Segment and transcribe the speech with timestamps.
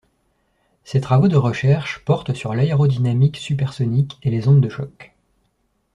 [0.83, 5.13] Ses travaux de recherche portent sur l'aérodynamique supersonique et les ondes de choc.